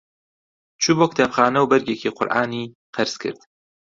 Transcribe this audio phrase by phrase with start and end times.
[0.81, 3.39] چوو بۆ کتێبخانە و بەرگێکی قورئانی قەرز کرد.